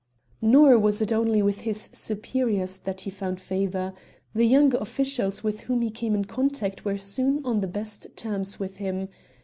[0.41, 3.93] Nor was it only with his superiors that he found favor;
[4.33, 8.59] the younger officials with whom he came in contact were soon on the best terms
[8.59, 9.09] with him.